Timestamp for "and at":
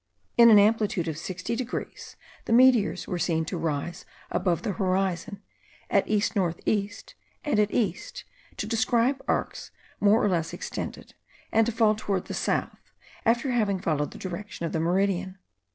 7.45-7.71